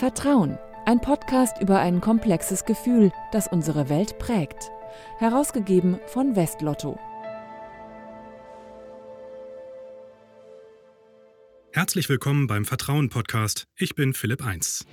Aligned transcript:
Vertrauen, 0.00 0.58
ein 0.86 0.98
Podcast 1.02 1.60
über 1.60 1.78
ein 1.78 2.00
komplexes 2.00 2.64
Gefühl, 2.64 3.12
das 3.32 3.48
unsere 3.48 3.90
Welt 3.90 4.18
prägt. 4.18 4.70
Herausgegeben 5.18 6.00
von 6.06 6.36
Westlotto. 6.36 6.98
Herzlich 11.72 12.08
willkommen 12.08 12.46
beim 12.46 12.64
Vertrauen-Podcast. 12.64 13.66
Ich 13.76 13.94
bin 13.94 14.14
Philipp 14.14 14.42
Eins. 14.42 14.86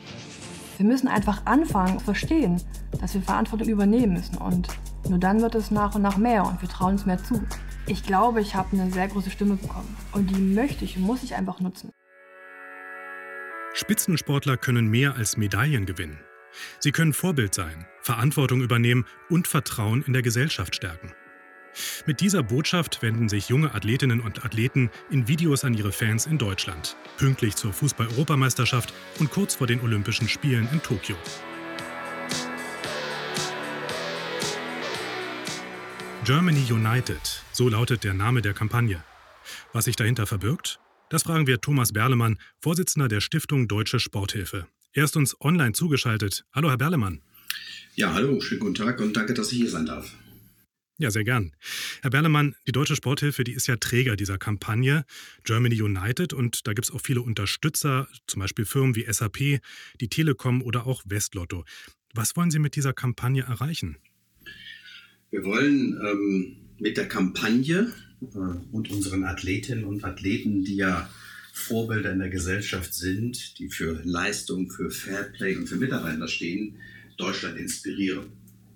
Wir 0.75 0.85
müssen 0.85 1.07
einfach 1.07 1.45
anfangen, 1.45 2.01
verstehen, 2.01 2.61
dass 2.99 3.13
wir 3.13 3.21
Verantwortung 3.21 3.69
übernehmen 3.69 4.11
müssen. 4.11 4.35
Und 4.35 4.67
nur 5.07 5.19
dann 5.19 5.41
wird 5.41 5.55
es 5.55 5.71
nach 5.71 5.95
und 5.95 6.01
nach 6.01 6.17
mehr 6.17 6.45
und 6.45 6.61
wir 6.61 6.67
trauen 6.67 6.95
uns 6.95 7.05
mehr 7.05 7.23
zu. 7.23 7.41
Ich 7.85 8.03
glaube, 8.03 8.41
ich 8.41 8.55
habe 8.55 8.77
eine 8.77 8.91
sehr 8.91 9.07
große 9.07 9.29
Stimme 9.31 9.55
bekommen. 9.55 9.95
Und 10.11 10.35
die 10.35 10.41
möchte 10.41 10.83
ich 10.83 10.97
und 10.97 11.03
muss 11.03 11.23
ich 11.23 11.33
einfach 11.35 11.61
nutzen. 11.61 11.93
Spitzensportler 13.77 14.57
können 14.57 14.87
mehr 14.87 15.15
als 15.15 15.37
Medaillen 15.37 15.85
gewinnen. 15.85 16.19
Sie 16.79 16.91
können 16.91 17.13
Vorbild 17.13 17.53
sein, 17.53 17.85
Verantwortung 18.01 18.61
übernehmen 18.61 19.05
und 19.29 19.47
Vertrauen 19.47 20.01
in 20.01 20.13
der 20.13 20.23
Gesellschaft 20.23 20.75
stärken. 20.75 21.13
Mit 22.07 22.19
dieser 22.19 22.41
Botschaft 22.41 23.03
wenden 23.03 23.29
sich 23.29 23.49
junge 23.49 23.75
Athletinnen 23.75 24.19
und 24.19 24.43
Athleten 24.43 24.89
in 25.11 25.27
Videos 25.27 25.63
an 25.63 25.75
ihre 25.75 25.91
Fans 25.91 26.25
in 26.25 26.39
Deutschland, 26.39 26.95
pünktlich 27.19 27.55
zur 27.55 27.71
Fußball-Europameisterschaft 27.71 28.95
und 29.19 29.29
kurz 29.29 29.53
vor 29.53 29.67
den 29.67 29.81
Olympischen 29.81 30.27
Spielen 30.27 30.67
in 30.71 30.81
Tokio. 30.81 31.15
Germany 36.25 36.65
United, 36.71 37.43
so 37.51 37.69
lautet 37.69 38.03
der 38.03 38.15
Name 38.15 38.41
der 38.41 38.55
Kampagne. 38.55 39.03
Was 39.71 39.85
sich 39.85 39.95
dahinter 39.95 40.25
verbirgt? 40.25 40.79
Das 41.09 41.23
fragen 41.23 41.47
wir 41.47 41.61
Thomas 41.61 41.93
Berlemann, 41.93 42.37
Vorsitzender 42.59 43.07
der 43.07 43.21
Stiftung 43.21 43.69
Deutsche 43.69 43.97
Sporthilfe. 43.97 44.67
Er 44.91 45.05
ist 45.05 45.15
uns 45.15 45.39
online 45.39 45.71
zugeschaltet. 45.71 46.43
Hallo, 46.53 46.69
Herr 46.69 46.77
Berlemann. 46.77 47.21
Ja, 47.95 48.13
hallo, 48.13 48.41
schönen 48.41 48.59
guten 48.59 48.75
Tag 48.75 48.99
und 48.99 49.15
danke, 49.15 49.33
dass 49.33 49.53
ich 49.53 49.59
hier 49.59 49.69
sein 49.69 49.85
darf. 49.85 50.13
Ja, 50.97 51.09
sehr 51.09 51.23
gern. 51.23 51.55
Herr 52.01 52.09
Berlemann, 52.09 52.55
die 52.67 52.73
Deutsche 52.73 52.97
Sporthilfe, 52.97 53.45
die 53.45 53.53
ist 53.53 53.67
ja 53.67 53.77
Träger 53.77 54.17
dieser 54.17 54.37
Kampagne 54.37 55.05
Germany 55.45 55.81
United 55.81 56.33
und 56.33 56.67
da 56.67 56.73
gibt 56.73 56.89
es 56.89 56.93
auch 56.93 57.01
viele 57.01 57.21
Unterstützer, 57.21 58.09
zum 58.27 58.41
Beispiel 58.41 58.65
Firmen 58.65 58.95
wie 58.97 59.05
SAP, 59.09 59.61
die 60.01 60.09
Telekom 60.09 60.61
oder 60.61 60.87
auch 60.87 61.03
Westlotto. 61.05 61.63
Was 62.15 62.35
wollen 62.35 62.51
Sie 62.51 62.59
mit 62.59 62.75
dieser 62.75 62.91
Kampagne 62.91 63.43
erreichen? 63.43 63.97
Wir 65.29 65.45
wollen 65.45 65.97
ähm, 66.03 66.57
mit 66.79 66.97
der 66.97 67.07
Kampagne 67.07 67.93
und 68.19 68.89
unseren 68.89 69.23
Athletinnen 69.23 69.83
und 69.83 70.03
Athleten, 70.03 70.63
die 70.63 70.77
ja 70.77 71.09
Vorbilder 71.53 72.11
in 72.11 72.19
der 72.19 72.29
Gesellschaft 72.29 72.93
sind, 72.93 73.59
die 73.59 73.69
für 73.69 74.01
Leistung, 74.03 74.69
für 74.69 74.91
Fairplay 74.91 75.55
und 75.55 75.67
für 75.67 75.75
Miteinander 75.75 76.27
stehen, 76.27 76.75
Deutschland 77.17 77.57
inspirieren. 77.57 78.27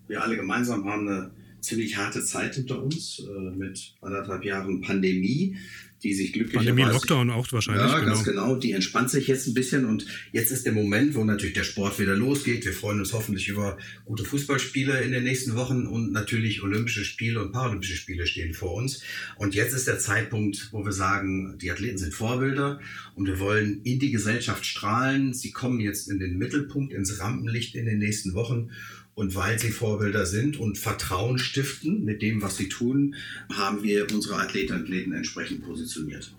Wir 0.08 0.24
alle 0.24 0.36
gemeinsam 0.36 0.86
haben 0.86 1.08
eine 1.08 1.32
ziemlich 1.62 1.98
harte 1.98 2.24
Zeit 2.24 2.56
hinter 2.56 2.82
uns 2.82 3.20
äh, 3.20 3.56
mit 3.56 3.94
anderthalb 4.02 4.44
Jahren 4.44 4.82
Pandemie 4.82 5.58
die 6.04 6.14
sich 6.14 6.34
glücklicherweise... 6.34 6.74
Pandemie, 6.74 6.94
Lockdown 6.94 7.30
auch 7.30 7.52
wahrscheinlich. 7.52 7.84
Ja, 7.84 8.00
genau. 8.00 8.14
ganz 8.14 8.24
genau. 8.24 8.56
Die 8.56 8.72
entspannt 8.72 9.10
sich 9.10 9.28
jetzt 9.28 9.48
ein 9.48 9.54
bisschen 9.54 9.86
und 9.86 10.06
jetzt 10.32 10.52
ist 10.52 10.66
der 10.66 10.74
Moment, 10.74 11.16
wo 11.16 11.24
natürlich 11.24 11.54
der 11.54 11.64
Sport 11.64 12.00
wieder 12.00 12.16
losgeht. 12.16 12.66
Wir 12.66 12.74
freuen 12.74 13.00
uns 13.00 13.14
hoffentlich 13.14 13.48
über 13.48 13.78
gute 14.06 14.24
Fußballspiele 14.24 15.02
in 15.02 15.12
den 15.12 15.24
nächsten 15.24 15.56
Wochen 15.56 15.86
und 15.86 16.12
natürlich 16.12 16.64
Olympische 16.64 17.06
Spiele 17.06 17.42
und 17.42 17.52
Paralympische 17.52 17.96
Spiele 17.96 18.26
stehen 18.26 18.54
vor 18.54 18.74
uns. 18.74 19.04
Und 19.38 19.54
jetzt 19.54 19.74
ist 19.74 19.88
der 19.88 20.00
Zeitpunkt, 20.00 20.70
wo 20.72 20.84
wir 20.84 20.94
sagen, 20.94 21.58
die 21.60 21.72
Athleten 21.72 21.98
sind 21.98 22.14
Vorbilder 22.14 22.80
und 23.16 23.28
wir 23.28 23.40
wollen 23.40 23.82
in 23.84 24.00
die 24.00 24.12
Gesellschaft 24.12 24.66
strahlen. 24.66 25.34
Sie 25.34 25.52
kommen 25.52 25.80
jetzt 25.80 26.10
in 26.10 26.20
den 26.20 26.38
Mittelpunkt, 26.38 26.94
ins 26.94 27.20
Rampenlicht 27.20 27.76
in 27.76 27.86
den 27.86 28.00
nächsten 28.00 28.34
Wochen 28.34 28.72
und 29.14 29.36
weil 29.36 29.60
sie 29.60 29.72
Vorbilder 29.72 30.26
sind 30.26 30.58
und 30.58 30.78
Vertrauen 30.78 31.38
stiften 31.38 32.04
mit 32.06 32.22
dem, 32.22 32.42
was 32.42 32.58
sie 32.58 32.70
tun, 32.70 33.16
haben 33.54 33.84
wir 33.84 34.12
unsere 34.12 34.36
Athleten 34.36 34.74
und 34.74 34.82
Athleten 34.84 35.12
entsprechend 35.14 35.64
positioniert. 35.64 36.34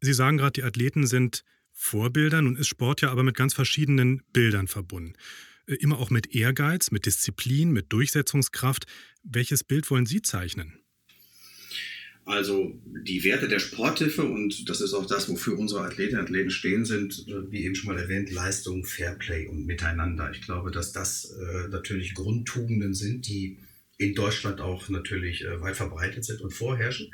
Sie 0.00 0.14
sagen 0.14 0.38
gerade, 0.38 0.52
die 0.52 0.62
Athleten 0.62 1.06
sind 1.06 1.44
Vorbilder. 1.72 2.42
Nun 2.42 2.56
ist 2.56 2.68
Sport 2.68 3.02
ja 3.02 3.10
aber 3.10 3.22
mit 3.22 3.36
ganz 3.36 3.54
verschiedenen 3.54 4.22
Bildern 4.32 4.68
verbunden. 4.68 5.14
Äh, 5.66 5.74
immer 5.74 5.98
auch 5.98 6.10
mit 6.10 6.34
Ehrgeiz, 6.34 6.90
mit 6.90 7.06
Disziplin, 7.06 7.70
mit 7.70 7.92
Durchsetzungskraft. 7.92 8.86
Welches 9.22 9.64
Bild 9.64 9.90
wollen 9.90 10.06
Sie 10.06 10.22
zeichnen? 10.22 10.79
Also 12.24 12.78
die 12.84 13.24
Werte 13.24 13.48
der 13.48 13.58
Sporthilfe 13.58 14.22
und 14.22 14.68
das 14.68 14.80
ist 14.80 14.94
auch 14.94 15.06
das, 15.06 15.28
wofür 15.28 15.58
unsere 15.58 15.82
Athletinnen 15.82 16.20
und 16.20 16.26
Athleten 16.26 16.50
stehen, 16.50 16.84
sind, 16.84 17.26
äh, 17.28 17.50
wie 17.50 17.64
eben 17.64 17.74
schon 17.74 17.92
mal 17.92 18.00
erwähnt, 18.00 18.30
Leistung, 18.30 18.84
Fairplay 18.84 19.48
und 19.48 19.66
Miteinander. 19.66 20.30
Ich 20.30 20.42
glaube, 20.42 20.70
dass 20.70 20.92
das 20.92 21.36
äh, 21.40 21.68
natürlich 21.68 22.14
Grundtugenden 22.14 22.94
sind, 22.94 23.26
die 23.26 23.58
in 23.96 24.14
Deutschland 24.14 24.60
auch 24.60 24.88
natürlich 24.88 25.44
äh, 25.44 25.60
weit 25.60 25.76
verbreitet 25.76 26.24
sind 26.24 26.40
und 26.40 26.52
vorherrschen. 26.52 27.12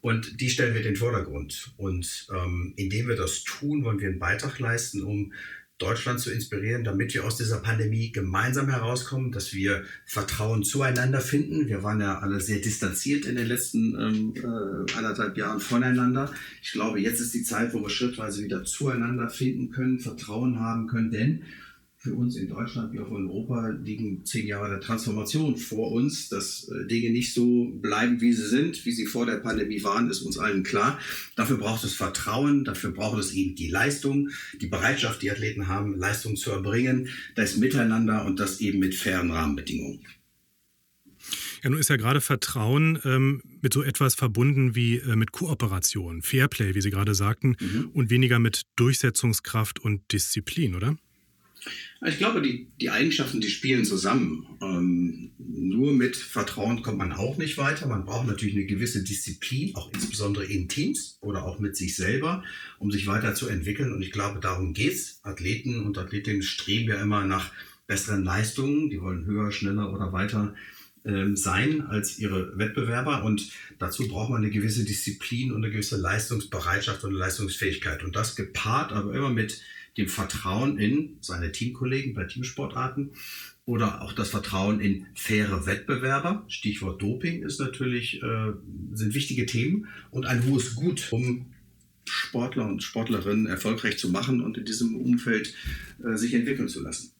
Und 0.00 0.40
die 0.40 0.50
stellen 0.50 0.74
wir 0.74 0.80
in 0.80 0.88
den 0.88 0.96
Vordergrund. 0.96 1.72
Und 1.76 2.28
ähm, 2.32 2.74
indem 2.76 3.08
wir 3.08 3.16
das 3.16 3.42
tun, 3.44 3.84
wollen 3.84 4.00
wir 4.00 4.08
einen 4.08 4.18
Beitrag 4.18 4.58
leisten, 4.58 5.02
um 5.02 5.32
Deutschland 5.78 6.20
zu 6.20 6.30
inspirieren, 6.30 6.84
damit 6.84 7.12
wir 7.12 7.24
aus 7.24 7.36
dieser 7.36 7.58
Pandemie 7.58 8.10
gemeinsam 8.10 8.70
herauskommen, 8.70 9.30
dass 9.30 9.52
wir 9.52 9.84
Vertrauen 10.06 10.64
zueinander 10.64 11.20
finden. 11.20 11.68
Wir 11.68 11.82
waren 11.82 12.00
ja 12.00 12.18
alle 12.18 12.40
sehr 12.40 12.60
distanziert 12.60 13.26
in 13.26 13.36
den 13.36 13.46
letzten 13.46 13.94
ähm, 13.94 14.34
äh, 14.36 14.92
anderthalb 14.96 15.36
Jahren 15.36 15.60
voneinander. 15.60 16.32
Ich 16.62 16.72
glaube, 16.72 17.00
jetzt 17.00 17.20
ist 17.20 17.34
die 17.34 17.42
Zeit, 17.42 17.74
wo 17.74 17.82
wir 17.82 17.90
schrittweise 17.90 18.42
wieder 18.42 18.64
zueinander 18.64 19.28
finden 19.28 19.70
können, 19.70 20.00
Vertrauen 20.00 20.60
haben 20.60 20.86
können, 20.86 21.10
denn 21.10 21.42
für 22.06 22.14
uns 22.14 22.36
in 22.36 22.48
Deutschland 22.48 22.92
wie 22.92 23.00
auch 23.00 23.10
in 23.10 23.26
Europa 23.26 23.68
liegen 23.82 24.24
zehn 24.24 24.46
Jahre 24.46 24.70
der 24.70 24.80
Transformation 24.80 25.56
vor 25.56 25.90
uns. 25.90 26.28
Dass 26.28 26.68
äh, 26.68 26.86
Dinge 26.86 27.10
nicht 27.10 27.34
so 27.34 27.72
bleiben, 27.82 28.20
wie 28.20 28.32
sie 28.32 28.46
sind, 28.46 28.86
wie 28.86 28.92
sie 28.92 29.06
vor 29.06 29.26
der 29.26 29.38
Pandemie 29.38 29.82
waren, 29.82 30.08
ist 30.08 30.22
uns 30.22 30.38
allen 30.38 30.62
klar. 30.62 31.00
Dafür 31.34 31.58
braucht 31.58 31.82
es 31.82 31.94
Vertrauen, 31.94 32.64
dafür 32.64 32.92
braucht 32.92 33.18
es 33.18 33.32
eben 33.32 33.56
die 33.56 33.68
Leistung, 33.68 34.30
die 34.60 34.68
Bereitschaft, 34.68 35.20
die 35.20 35.32
Athleten 35.32 35.66
haben, 35.66 35.98
Leistung 35.98 36.36
zu 36.36 36.52
erbringen, 36.52 37.08
das 37.34 37.56
Miteinander 37.56 38.24
und 38.24 38.38
das 38.38 38.60
eben 38.60 38.78
mit 38.78 38.94
fairen 38.94 39.32
Rahmenbedingungen. 39.32 40.06
Ja, 41.64 41.70
nun 41.70 41.80
ist 41.80 41.90
ja 41.90 41.96
gerade 41.96 42.20
Vertrauen 42.20 43.00
ähm, 43.04 43.42
mit 43.62 43.72
so 43.72 43.82
etwas 43.82 44.14
verbunden 44.14 44.76
wie 44.76 44.98
äh, 44.98 45.16
mit 45.16 45.32
Kooperation, 45.32 46.22
Fairplay, 46.22 46.76
wie 46.76 46.80
Sie 46.80 46.90
gerade 46.90 47.16
sagten, 47.16 47.56
mhm. 47.58 47.90
und 47.94 48.10
weniger 48.10 48.38
mit 48.38 48.62
Durchsetzungskraft 48.76 49.80
und 49.80 50.12
Disziplin, 50.12 50.76
oder? 50.76 50.96
Ich 52.06 52.18
glaube, 52.18 52.42
die, 52.42 52.68
die 52.80 52.90
Eigenschaften, 52.90 53.40
die 53.40 53.48
spielen 53.48 53.84
zusammen. 53.84 54.46
Ähm, 54.60 55.30
nur 55.38 55.92
mit 55.92 56.16
Vertrauen 56.16 56.82
kommt 56.82 56.98
man 56.98 57.12
auch 57.12 57.38
nicht 57.38 57.58
weiter. 57.58 57.86
Man 57.86 58.04
braucht 58.04 58.26
natürlich 58.26 58.54
eine 58.54 58.66
gewisse 58.66 59.02
Disziplin, 59.02 59.74
auch 59.74 59.90
insbesondere 59.92 60.44
in 60.44 60.68
Teams 60.68 61.18
oder 61.20 61.44
auch 61.44 61.58
mit 61.58 61.76
sich 61.76 61.96
selber, 61.96 62.44
um 62.78 62.90
sich 62.90 63.06
weiterzuentwickeln. 63.06 63.92
Und 63.92 64.02
ich 64.02 64.12
glaube, 64.12 64.40
darum 64.40 64.74
geht's. 64.74 65.20
Athleten 65.22 65.80
und 65.80 65.98
Athletinnen 65.98 66.42
streben 66.42 66.88
ja 66.88 67.00
immer 67.00 67.24
nach 67.24 67.50
besseren 67.86 68.24
Leistungen. 68.24 68.90
Die 68.90 69.00
wollen 69.00 69.24
höher, 69.24 69.50
schneller 69.50 69.92
oder 69.92 70.12
weiter 70.12 70.54
ähm, 71.06 71.36
sein 71.36 71.82
als 71.82 72.18
ihre 72.18 72.58
Wettbewerber. 72.58 73.24
Und 73.24 73.50
dazu 73.78 74.06
braucht 74.08 74.30
man 74.30 74.42
eine 74.42 74.50
gewisse 74.50 74.84
Disziplin 74.84 75.52
und 75.52 75.64
eine 75.64 75.72
gewisse 75.72 75.96
Leistungsbereitschaft 75.96 77.04
und 77.04 77.12
Leistungsfähigkeit. 77.12 78.04
Und 78.04 78.16
das 78.16 78.36
gepaart 78.36 78.92
aber 78.92 79.14
immer 79.14 79.30
mit 79.30 79.62
dem 79.96 80.08
Vertrauen 80.08 80.78
in 80.78 81.16
seine 81.20 81.52
Teamkollegen 81.52 82.14
bei 82.14 82.24
Teamsportarten 82.24 83.10
oder 83.64 84.02
auch 84.02 84.12
das 84.12 84.30
Vertrauen 84.30 84.80
in 84.80 85.06
faire 85.14 85.66
Wettbewerber. 85.66 86.44
Stichwort 86.48 87.02
Doping 87.02 87.42
ist 87.42 87.58
natürlich, 87.58 88.22
äh, 88.22 88.52
sind 88.92 89.14
wichtige 89.14 89.46
Themen 89.46 89.88
und 90.10 90.26
ein 90.26 90.46
hohes 90.46 90.74
Gut, 90.74 91.08
um 91.10 91.46
Sportler 92.04 92.66
und 92.68 92.82
Sportlerinnen 92.82 93.46
erfolgreich 93.46 93.98
zu 93.98 94.10
machen 94.10 94.40
und 94.40 94.56
in 94.56 94.64
diesem 94.64 94.96
Umfeld 94.96 95.54
äh, 96.04 96.16
sich 96.16 96.34
entwickeln 96.34 96.68
zu 96.68 96.82
lassen. 96.82 97.15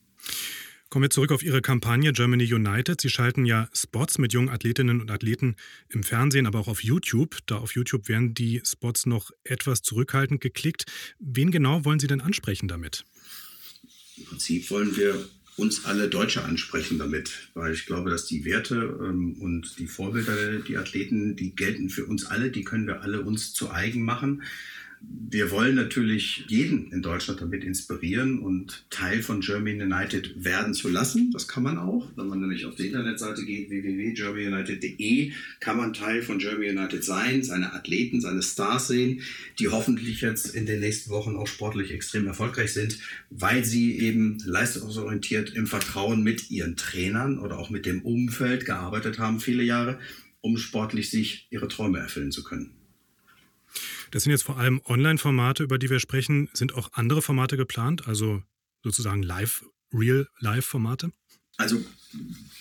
Kommen 0.88 1.03
wir 1.03 1.11
zurück 1.11 1.33
auf 1.33 1.43
Ihre 1.43 1.62
Kampagne 1.62 2.12
Germany 2.12 2.53
United. 2.53 3.00
Sie 3.00 3.11
schalten 3.11 3.44
ja 3.44 3.69
Spots 3.73 4.19
mit 4.19 4.33
jungen 4.33 4.49
Athletinnen 4.49 5.00
und 5.00 5.11
Athleten 5.11 5.56
im 5.88 6.05
Fernsehen, 6.05 6.47
aber 6.47 6.61
auch 6.61 6.69
auf 6.69 6.85
YouTube. 6.85 7.38
Da 7.47 7.56
auf 7.56 7.75
YouTube 7.75 8.09
werden 8.09 8.35
die 8.35 8.62
Spots 8.65 9.05
noch 9.05 9.33
etwas 9.43 9.83
zurückhaltend 9.83 10.41
geklickt. 10.41 10.85
Wen 11.19 11.50
genau 11.50 11.85
wollen 11.85 11.99
Sie 11.99 12.06
denn 12.06 12.21
ansprechen 12.21 12.69
damit? 12.69 13.05
Im 14.17 14.27
Prinzip 14.27 14.71
wollen 14.71 14.97
wir 14.97 15.29
uns 15.56 15.87
alle 15.87 16.09
Deutsche 16.09 16.44
ansprechen 16.44 16.99
damit, 16.99 17.50
weil 17.55 17.73
ich 17.73 17.87
glaube, 17.87 18.11
dass 18.11 18.27
die 18.27 18.44
Werte 18.44 18.99
ähm, 19.03 19.37
und 19.41 19.79
die 19.79 19.87
Vorbilder, 19.87 20.61
die 20.61 20.77
Athleten, 20.77 21.35
die 21.35 21.56
gelten 21.56 21.88
für 21.88 22.05
uns 22.05 22.27
alle, 22.27 22.50
die 22.50 22.62
können 22.62 22.87
wir 22.87 23.03
alle 23.03 23.23
uns 23.23 23.53
zu 23.53 23.71
eigen 23.71 24.05
machen. 24.05 24.43
Wir 25.01 25.51
wollen 25.51 25.75
natürlich 25.75 26.45
jeden 26.49 26.91
in 26.93 27.03
Deutschland 27.03 27.41
damit 27.41 27.65
inspirieren 27.65 28.39
und 28.39 28.87
Teil 28.91 29.23
von 29.23 29.41
Germany 29.41 29.83
United 29.83 30.45
werden 30.45 30.73
zu 30.73 30.89
lassen. 30.89 31.31
Das 31.33 31.49
kann 31.49 31.63
man 31.63 31.79
auch. 31.79 32.11
Wenn 32.17 32.29
man 32.29 32.41
nämlich 32.41 32.65
auf 32.65 32.77
die 32.77 32.87
Internetseite 32.87 33.45
geht, 33.45 33.69
www.germanyunited.de, 33.69 35.33
kann 35.61 35.77
man 35.77 35.93
Teil 35.93 36.23
von 36.23 36.39
Germany 36.39 36.71
United 36.71 37.05
sein, 37.05 37.43
seine 37.43 37.75
Athleten, 37.75 38.21
seine 38.21 38.43
Stars 38.43 38.89
sehen, 38.89 39.21
die 39.59 39.69
hoffentlich 39.69 40.21
jetzt 40.21 40.55
in 40.55 40.65
den 40.65 40.81
nächsten 40.81 41.11
Wochen 41.11 41.37
auch 41.37 41.49
sportlich 41.49 41.91
extrem 41.91 42.27
erfolgreich 42.27 42.73
sind, 42.73 42.99
weil 43.31 43.65
sie 43.65 43.99
eben 43.99 44.39
leistungsorientiert 44.45 45.55
im 45.55 45.67
Vertrauen 45.67 46.23
mit 46.23 46.51
ihren 46.51 46.77
Trainern 46.77 47.39
oder 47.39 47.59
auch 47.59 47.69
mit 47.69 47.85
dem 47.85 48.03
Umfeld 48.03 48.65
gearbeitet 48.65 49.19
haben, 49.19 49.41
viele 49.41 49.63
Jahre, 49.63 49.99
um 50.41 50.57
sportlich 50.57 51.11
sich 51.11 51.49
ihre 51.51 51.69
Träume 51.69 51.99
erfüllen 51.99 52.31
zu 52.31 52.45
können. 52.45 52.75
Das 54.11 54.23
sind 54.23 54.32
jetzt 54.32 54.44
vor 54.44 54.58
allem 54.58 54.81
Online-Formate, 54.84 55.62
über 55.62 55.78
die 55.78 55.90
wir 55.90 56.00
sprechen. 56.00 56.49
Sind 56.52 56.75
auch 56.75 56.90
andere 56.93 57.23
Formate 57.23 57.56
geplant, 57.56 58.06
also 58.06 58.43
sozusagen 58.82 59.23
Live, 59.23 59.64
Real-Live-Formate? 59.93 61.12
Also 61.58 61.82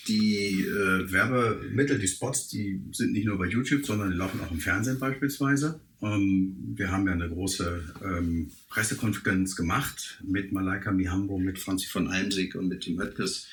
die 0.08 0.62
äh, 0.62 1.12
Werbemittel, 1.12 2.00
die 2.00 2.08
Spots, 2.08 2.48
die 2.48 2.82
sind 2.92 3.12
nicht 3.12 3.26
nur 3.26 3.38
bei 3.38 3.48
YouTube, 3.48 3.86
sondern 3.86 4.12
die 4.12 4.18
laufen 4.18 4.40
auch 4.42 4.52
im 4.52 4.60
Fernsehen 4.60 5.00
beispielsweise. 5.00 5.82
Ähm, 6.02 6.56
wir 6.76 6.92
haben 6.92 7.08
ja 7.08 7.14
eine 7.14 7.30
große 7.30 7.96
ähm, 8.04 8.52
Pressekonferenz 8.70 9.56
gemacht 9.56 10.22
mit 10.26 10.52
Malaika 10.52 10.92
Mihambo, 10.92 11.38
mit 11.38 11.60
Franzi 11.60 11.88
von 11.88 12.08
Almsig 12.08 12.56
und 12.56 12.68
mit 12.68 12.82
Tim 12.82 13.00
Höttges 13.00 13.48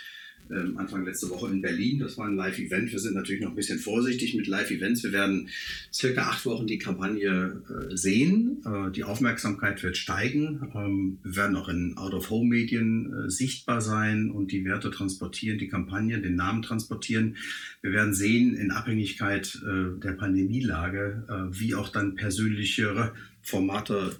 Anfang 0.76 1.04
letzte 1.04 1.30
Woche 1.30 1.50
in 1.50 1.62
Berlin. 1.62 1.98
Das 1.98 2.18
war 2.18 2.26
ein 2.26 2.36
Live-Event. 2.36 2.92
Wir 2.92 2.98
sind 2.98 3.14
natürlich 3.14 3.42
noch 3.42 3.50
ein 3.50 3.56
bisschen 3.56 3.78
vorsichtig 3.78 4.34
mit 4.34 4.46
Live-Events. 4.46 5.02
Wir 5.02 5.12
werden 5.12 5.48
circa 5.92 6.22
acht 6.22 6.44
Wochen 6.46 6.66
die 6.66 6.78
Kampagne 6.78 7.62
äh, 7.68 7.96
sehen. 7.96 8.62
Äh, 8.64 8.90
die 8.90 9.04
Aufmerksamkeit 9.04 9.82
wird 9.82 9.96
steigen. 9.96 10.70
Ähm, 10.74 11.18
wir 11.22 11.36
werden 11.36 11.56
auch 11.56 11.68
in 11.68 11.96
Out-of-Home-Medien 11.96 13.12
äh, 13.12 13.30
sichtbar 13.30 13.80
sein 13.80 14.30
und 14.30 14.52
die 14.52 14.64
Werte 14.64 14.90
transportieren, 14.90 15.58
die 15.58 15.68
Kampagne, 15.68 16.20
den 16.20 16.36
Namen 16.36 16.62
transportieren. 16.62 17.36
Wir 17.80 17.92
werden 17.92 18.14
sehen, 18.14 18.54
in 18.54 18.70
Abhängigkeit 18.70 19.60
der 19.64 20.12
Pandemielage, 20.12 21.50
wie 21.50 21.74
auch 21.74 21.88
dann 21.88 22.14
persönlichere 22.14 23.12
Formate 23.42 24.14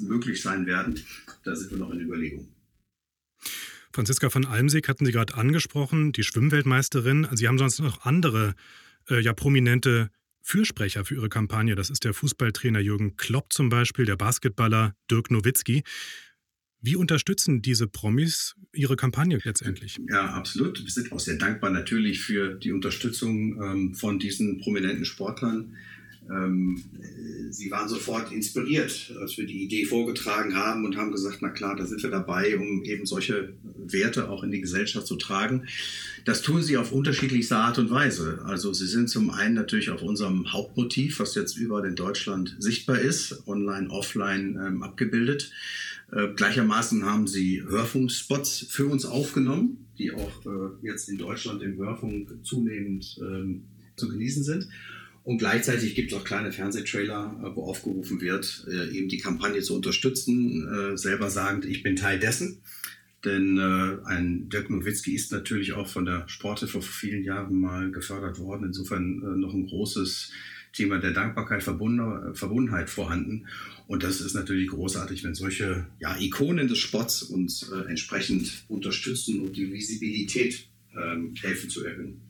möglich 0.00 0.42
sein 0.42 0.66
werden. 0.66 1.00
Da 1.44 1.56
sind 1.56 1.70
wir 1.70 1.78
noch 1.78 1.90
in 1.90 2.00
Überlegung. 2.00 2.48
Franziska 3.92 4.30
von 4.30 4.44
Almsig 4.44 4.88
hatten 4.88 5.06
Sie 5.06 5.12
gerade 5.12 5.34
angesprochen, 5.34 6.12
die 6.12 6.22
Schwimmweltmeisterin. 6.22 7.26
Sie 7.32 7.48
haben 7.48 7.58
sonst 7.58 7.80
noch 7.80 8.04
andere 8.04 8.54
äh, 9.08 9.20
ja, 9.20 9.32
prominente 9.32 10.10
Fürsprecher 10.42 11.04
für 11.04 11.16
Ihre 11.16 11.28
Kampagne. 11.28 11.74
Das 11.74 11.90
ist 11.90 12.04
der 12.04 12.14
Fußballtrainer 12.14 12.80
Jürgen 12.80 13.16
Klopp 13.16 13.52
zum 13.52 13.68
Beispiel, 13.68 14.04
der 14.04 14.16
Basketballer 14.16 14.94
Dirk 15.10 15.30
Nowitzki. 15.30 15.82
Wie 16.80 16.96
unterstützen 16.96 17.60
diese 17.60 17.88
Promis 17.88 18.54
Ihre 18.72 18.96
Kampagne 18.96 19.38
letztendlich? 19.42 19.98
Ja, 20.08 20.26
absolut. 20.26 20.82
Wir 20.82 20.90
sind 20.90 21.10
auch 21.12 21.20
sehr 21.20 21.36
dankbar 21.36 21.70
natürlich 21.70 22.20
für 22.20 22.54
die 22.54 22.72
Unterstützung 22.72 23.60
ähm, 23.62 23.94
von 23.94 24.18
diesen 24.18 24.58
prominenten 24.58 25.04
Sportlern. 25.04 25.76
Ähm, 26.30 26.82
sie 27.50 27.70
waren 27.70 27.88
sofort 27.88 28.32
inspiriert, 28.32 29.14
als 29.20 29.38
wir 29.38 29.46
die 29.46 29.62
Idee 29.62 29.84
vorgetragen 29.84 30.54
haben 30.54 30.84
und 30.84 30.96
haben 30.96 31.10
gesagt, 31.10 31.38
na 31.40 31.48
klar, 31.48 31.76
da 31.76 31.86
sind 31.86 32.02
wir 32.02 32.10
dabei, 32.10 32.58
um 32.58 32.84
eben 32.84 33.06
solche 33.06 33.54
Werte 33.76 34.28
auch 34.28 34.42
in 34.42 34.50
die 34.50 34.60
Gesellschaft 34.60 35.06
zu 35.06 35.16
tragen. 35.16 35.66
Das 36.24 36.42
tun 36.42 36.62
sie 36.62 36.76
auf 36.76 36.92
unterschiedlichste 36.92 37.56
Art 37.56 37.78
und 37.78 37.90
Weise. 37.90 38.42
Also 38.44 38.72
sie 38.72 38.86
sind 38.86 39.08
zum 39.08 39.30
einen 39.30 39.54
natürlich 39.54 39.90
auf 39.90 40.02
unserem 40.02 40.52
Hauptmotiv, 40.52 41.20
was 41.20 41.34
jetzt 41.34 41.56
überall 41.56 41.86
in 41.86 41.96
Deutschland 41.96 42.56
sichtbar 42.58 42.98
ist, 42.98 43.46
online, 43.46 43.88
offline 43.90 44.58
ähm, 44.62 44.82
abgebildet. 44.82 45.50
Äh, 46.12 46.28
gleichermaßen 46.34 47.04
haben 47.04 47.26
sie 47.26 47.62
Hörfunkspots 47.62 48.66
für 48.68 48.86
uns 48.86 49.04
aufgenommen, 49.04 49.86
die 49.98 50.12
auch 50.12 50.46
äh, 50.46 50.86
jetzt 50.86 51.08
in 51.08 51.18
Deutschland 51.18 51.62
im 51.62 51.76
Hörfunk 51.76 52.44
zunehmend 52.44 53.18
ähm, 53.20 53.64
zu 53.96 54.08
genießen 54.08 54.42
sind. 54.42 54.68
Und 55.28 55.36
gleichzeitig 55.36 55.94
gibt 55.94 56.10
es 56.10 56.16
auch 56.16 56.24
kleine 56.24 56.52
Fernsehtrailer, 56.52 57.38
äh, 57.44 57.54
wo 57.54 57.64
aufgerufen 57.64 58.22
wird, 58.22 58.66
äh, 58.66 58.96
eben 58.96 59.10
die 59.10 59.18
Kampagne 59.18 59.60
zu 59.60 59.76
unterstützen, 59.76 60.66
äh, 60.66 60.96
selber 60.96 61.28
sagend, 61.28 61.66
ich 61.66 61.82
bin 61.82 61.96
Teil 61.96 62.18
dessen. 62.18 62.62
Denn 63.26 63.58
ein 63.58 64.48
Dirk 64.48 64.70
Nowitzki 64.70 65.12
ist 65.12 65.32
natürlich 65.32 65.72
auch 65.72 65.88
von 65.88 66.04
der 66.04 66.26
Sporthilfe 66.28 66.80
vor 66.80 66.82
vielen 66.82 67.24
Jahren 67.24 67.60
mal 67.60 67.90
gefördert 67.90 68.38
worden. 68.38 68.68
Insofern 68.68 69.40
noch 69.40 69.52
ein 69.52 69.66
großes 69.66 70.30
Thema 70.72 70.98
der 70.98 71.10
Dankbarkeit, 71.10 71.64
Verbundenheit 71.64 72.88
vorhanden. 72.88 73.48
Und 73.88 74.04
das 74.04 74.20
ist 74.20 74.34
natürlich 74.34 74.68
großartig, 74.68 75.24
wenn 75.24 75.34
solche 75.34 75.88
ja, 75.98 76.16
Ikonen 76.16 76.68
des 76.68 76.78
Sports 76.78 77.24
uns 77.24 77.68
entsprechend 77.88 78.64
unterstützen 78.68 79.40
und 79.40 79.56
die 79.56 79.72
Visibilität 79.72 80.68
ähm, 80.94 81.34
helfen 81.34 81.68
zu 81.68 81.84
erhöhen. 81.84 82.27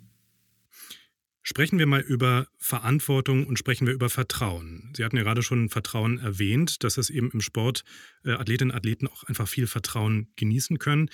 Sprechen 1.43 1.79
wir 1.79 1.87
mal 1.87 2.01
über 2.01 2.49
Verantwortung 2.59 3.47
und 3.47 3.59
sprechen 3.59 3.87
wir 3.87 3.95
über 3.95 4.11
Vertrauen. 4.11 4.93
Sie 4.97 5.05
hatten 5.05 5.17
ja 5.17 5.23
gerade 5.23 5.43
schon 5.43 5.71
Vertrauen 5.71 6.19
erwähnt, 6.19 6.85
dass 6.85 6.99
es 6.99 7.11
eben 7.11 7.31
im 7.31 7.41
Sport 7.41 7.85
äh, 8.25 8.33
Athletinnen 8.33 8.71
und 8.71 8.77
Athleten 8.77 9.07
auch 9.07 9.25
einfach 9.25 9.49
viel 9.49 9.67
Vertrauen 9.67 10.33
genießen 10.37 10.79
können. 10.79 11.11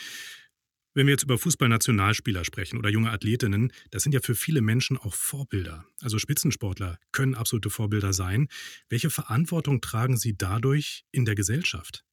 Wenn 0.97 1.09
wir 1.09 1.13
jetzt 1.13 1.25
über 1.25 1.39
Fußballnationalspieler 1.39 2.45
sprechen 2.45 2.79
oder 2.79 2.89
junge 2.89 3.11
Athletinnen, 3.11 3.73
das 3.91 4.05
sind 4.05 4.13
ja 4.13 4.21
für 4.23 4.37
viele 4.37 4.61
Menschen 4.61 4.97
auch 4.97 5.15
Vorbilder. 5.15 5.85
Also 6.01 6.19
Spitzensportler 6.19 6.99
können 7.11 7.35
absolute 7.35 7.69
Vorbilder 7.69 8.13
sein. 8.13 8.49
Welche 8.89 9.11
Verantwortung 9.11 9.81
tragen 9.81 10.17
sie 10.17 10.37
dadurch 10.37 11.05
in 11.11 11.25
der 11.25 11.35
Gesellschaft? 11.35 12.05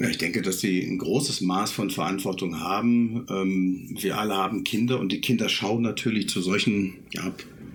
Ja, 0.00 0.08
ich 0.08 0.16
denke, 0.16 0.40
dass 0.40 0.60
sie 0.60 0.80
ein 0.80 0.96
großes 0.96 1.42
Maß 1.42 1.72
von 1.72 1.90
Verantwortung 1.90 2.58
haben. 2.58 3.26
Ähm, 3.28 3.96
wir 4.00 4.16
alle 4.16 4.34
haben 4.34 4.64
Kinder 4.64 4.98
und 4.98 5.12
die 5.12 5.20
Kinder 5.20 5.50
schauen 5.50 5.82
natürlich 5.82 6.30
zu 6.30 6.40
solchen 6.40 6.94
ja, 7.12 7.34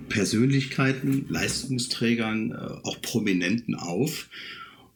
Persönlichkeiten, 0.10 1.28
Leistungsträgern, 1.30 2.52
äh, 2.52 2.56
auch 2.82 3.00
Prominenten 3.04 3.76
auf. 3.76 4.28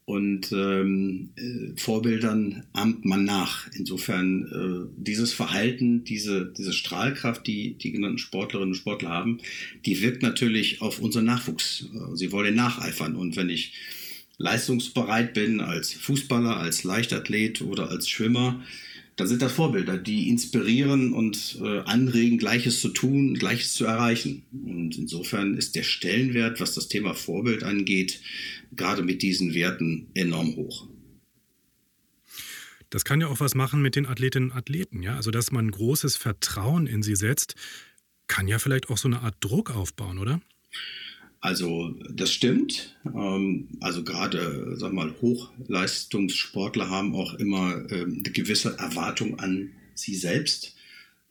Und 0.06 0.52
ähm, 0.54 1.30
äh, 1.36 1.80
Vorbildern 1.80 2.64
ahmt 2.74 3.06
man 3.06 3.26
nach. 3.26 3.70
Insofern 3.78 4.90
äh, 4.90 4.92
dieses 4.98 5.32
Verhalten, 5.32 6.04
diese, 6.04 6.52
diese 6.58 6.74
Strahlkraft, 6.74 7.46
die 7.46 7.76
die 7.76 7.92
genannten 7.92 8.18
Sportlerinnen 8.18 8.72
und 8.72 8.76
Sportler 8.76 9.10
haben, 9.10 9.38
die 9.86 10.02
wirkt 10.02 10.24
natürlich 10.24 10.82
auf 10.82 10.98
unseren 10.98 11.26
Nachwuchs. 11.26 11.90
Äh, 11.94 12.16
sie 12.16 12.32
wollen 12.32 12.56
nacheifern. 12.56 13.16
Und 13.16 13.36
wenn 13.36 13.50
ich 13.50 13.74
leistungsbereit 14.40 15.36
bin 15.36 15.62
als 15.62 15.94
Fußballer, 15.94 16.58
als 16.58 16.84
Leichtathlet 16.84 17.62
oder 17.62 17.90
als 17.90 18.10
Schwimmer, 18.10 18.64
dann 19.18 19.28
sind 19.28 19.42
das 19.42 19.52
Vorbilder, 19.52 19.98
die 19.98 20.30
inspirieren 20.30 21.14
und 21.14 21.60
äh, 21.62 21.80
anregen, 21.80 22.38
Gleiches 22.38 22.80
zu 22.80 22.88
tun, 22.88 23.34
Gleiches 23.34 23.74
zu 23.74 23.84
erreichen. 23.84 24.44
Und 24.54 24.98
insofern 24.98 25.58
ist 25.58 25.76
der 25.76 25.84
Stellenwert, 25.84 26.62
was 26.62 26.74
das 26.74 26.88
Thema 26.88 27.14
Vorbild 27.14 27.64
angeht, 27.64 28.22
gerade 28.72 29.04
mit 29.04 29.22
diesen 29.22 29.54
Werten 29.54 30.08
enorm 30.14 30.56
hoch. 30.56 30.88
Das 32.90 33.04
kann 33.04 33.20
ja 33.20 33.28
auch 33.28 33.42
was 33.42 33.56
machen 33.56 33.82
mit 33.82 33.98
den 33.98 34.06
Athletinnen 34.06 34.52
und 34.52 34.58
Athleten, 34.58 35.04
ja. 35.04 35.18
Also, 35.18 35.32
dass 35.32 35.52
man 35.52 35.70
großes 35.70 36.16
Vertrauen 36.16 36.88
in 36.88 37.04
sie 37.04 37.16
setzt, 37.16 37.56
kann 38.28 38.48
ja 38.48 38.58
vielleicht 38.58 38.90
auch 38.90 38.98
so 38.98 39.10
eine 39.10 39.20
Art 39.20 39.36
Druck 39.42 39.70
aufbauen, 39.70 40.18
oder? 40.18 40.40
Also 41.42 41.96
das 42.10 42.34
stimmt. 42.34 42.96
Ähm, 43.06 43.70
also 43.80 44.04
gerade, 44.04 44.76
sag 44.76 44.94
mal, 44.94 45.14
Hochleistungssportler 45.22 46.90
haben 46.90 47.16
auch 47.16 47.34
immer 47.36 47.90
ähm, 47.92 48.22
eine 48.24 48.34
gewisse 48.34 48.78
Erwartung 48.78 49.40
an 49.40 49.72
sie 49.96 50.16
selbst. 50.16 50.76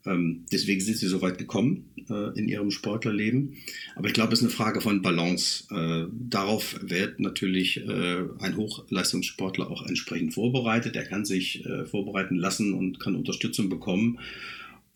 Ähm, 0.06 0.46
deswegen 0.50 0.80
sind 0.80 0.96
sie 0.96 1.08
so 1.08 1.20
weit 1.20 1.36
gekommen 1.36 1.90
äh, 2.08 2.38
in 2.38 2.48
ihrem 2.48 2.70
Sportlerleben. 2.70 3.56
Aber 3.96 4.06
ich 4.06 4.14
glaube, 4.14 4.32
es 4.32 4.38
ist 4.38 4.46
eine 4.46 4.54
Frage 4.54 4.80
von 4.80 5.02
Balance. 5.02 5.64
Äh, 5.70 6.10
darauf 6.12 6.78
wird 6.80 7.20
natürlich 7.20 7.78
äh, 7.86 8.22
ein 8.38 8.56
Hochleistungssportler 8.56 9.70
auch 9.70 9.86
entsprechend 9.86 10.32
vorbereitet. 10.32 10.96
Er 10.96 11.04
kann 11.04 11.24
sich 11.26 11.64
vorbereiten 11.90 12.36
lassen 12.36 12.72
und 12.72 12.98
kann 13.00 13.14
Unterstützung 13.14 13.68
bekommen 13.68 14.18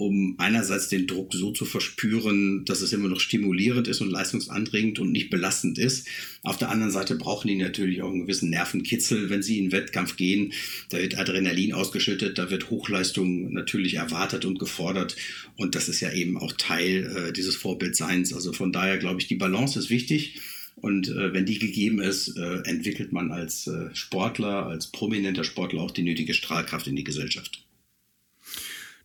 um 0.07 0.35
einerseits 0.39 0.89
den 0.89 1.07
Druck 1.07 1.33
so 1.33 1.53
zu 1.53 1.65
verspüren, 1.65 2.65
dass 2.65 2.81
es 2.81 2.93
immer 2.93 3.09
noch 3.09 3.21
stimulierend 3.21 3.87
ist 3.87 4.01
und 4.01 4.11
leistungsanregend 4.11 4.99
und 4.99 5.13
nicht 5.13 5.31
belastend 5.31 5.79
ist. 5.79 6.09
Auf 6.43 6.59
der 6.59 6.71
anderen 6.71 6.91
Seite 6.91 7.15
brauchen 7.15 7.49
die 7.49 7.57
natürlich 7.57 8.03
auch 8.03 8.11
einen 8.11 8.23
gewissen 8.23 8.51
Nervenkitzel, 8.51 9.31
wenn 9.31 9.43
sie 9.43 9.59
in 9.59 9.67
den 9.67 9.73
Wettkampf 9.73 10.17
gehen. 10.17 10.53
Da 10.89 10.99
wird 10.99 11.19
Adrenalin 11.19 11.73
ausgeschüttet, 11.73 12.37
da 12.37 12.51
wird 12.51 12.71
Hochleistung 12.71 13.53
natürlich 13.53 13.95
erwartet 13.95 14.45
und 14.45 14.59
gefordert. 14.59 15.17
Und 15.57 15.75
das 15.75 15.89
ist 15.89 16.01
ja 16.01 16.13
eben 16.13 16.37
auch 16.37 16.53
Teil 16.53 17.29
äh, 17.29 17.33
dieses 17.33 17.55
Vorbildseins. 17.55 18.33
Also 18.33 18.53
von 18.53 18.73
daher 18.73 18.99
glaube 18.99 19.21
ich, 19.21 19.29
die 19.29 19.37
Balance 19.37 19.79
ist 19.79 19.91
wichtig. 19.91 20.41
Und 20.75 21.09
äh, 21.09 21.33
wenn 21.33 21.47
die 21.47 21.61
gegeben 21.61 22.01
ist, 22.01 22.37
äh, 22.37 22.63
entwickelt 22.65 23.13
man 23.13 23.31
als 23.31 23.69
äh, 23.69 23.95
Sportler, 23.95 24.67
als 24.67 24.89
prominenter 24.89 25.45
Sportler 25.45 25.83
auch 25.83 25.93
die 25.93 26.03
nötige 26.03 26.35
Strahlkraft 26.35 26.89
in 26.89 26.97
die 26.97 27.05
Gesellschaft. 27.05 27.62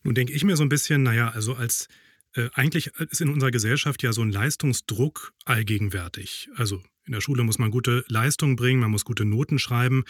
Nun 0.04 0.16
denke 0.16 0.34
ich 0.34 0.44
mir 0.44 0.56
so 0.56 0.63
ein 0.63 0.70
bisschen, 0.70 1.04
naja, 1.04 1.30
also 1.30 1.56
als 1.56 1.88
äh, 2.34 2.50
eigentlich 2.54 2.88
ist 3.10 3.22
in 3.22 3.30
unserer 3.30 3.51
Gesellschaft 3.51 4.04
ja 4.04 4.13
so 4.13 4.22
ein 4.22 4.32
Leistungsdruck 4.32 5.34
allgegenwärtig. 5.46 6.50
Also 6.56 6.84
In 7.08 7.13
der 7.13 7.22
Schule 7.22 7.44
muss 7.44 7.58
man 7.58 7.72
gute 7.72 8.04
Leistungen 8.10 8.58
bringen, 8.58 8.82
man 8.82 8.92
muss 8.92 9.06
gute 9.06 9.24
Noten 9.24 9.60
schreiben. 9.60 10.04